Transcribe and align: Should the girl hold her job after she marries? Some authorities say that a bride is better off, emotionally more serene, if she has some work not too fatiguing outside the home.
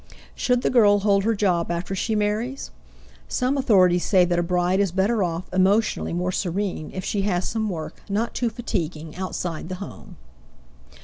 Should 0.33 0.63
the 0.63 0.71
girl 0.71 1.01
hold 1.01 1.25
her 1.25 1.35
job 1.35 1.69
after 1.69 1.93
she 1.93 2.15
marries? 2.15 2.71
Some 3.27 3.55
authorities 3.55 4.03
say 4.03 4.25
that 4.25 4.39
a 4.39 4.41
bride 4.41 4.79
is 4.79 4.91
better 4.91 5.21
off, 5.21 5.43
emotionally 5.53 6.11
more 6.11 6.31
serene, 6.31 6.89
if 6.91 7.05
she 7.05 7.21
has 7.21 7.47
some 7.47 7.69
work 7.69 8.01
not 8.09 8.33
too 8.33 8.49
fatiguing 8.49 9.15
outside 9.15 9.69
the 9.69 9.75
home. 9.75 10.17